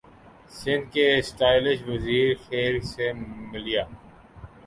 سندھ 0.59 0.87
کے 0.93 1.03
اسٹائلش 1.17 1.79
وزیر 1.87 2.27
کھیل 2.43 2.75
سے 2.91 3.11
ملیے 3.51 3.83